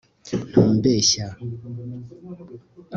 ntumbeshya 0.49 1.25